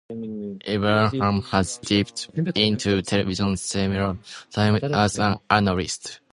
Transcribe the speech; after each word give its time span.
Evernham 0.09 1.43
has 1.51 1.77
dipped 1.77 2.27
into 2.55 3.03
television 3.03 3.55
several 3.55 4.17
times 4.49 4.81
as 4.83 5.19
an 5.19 5.37
analyst. 5.47 6.21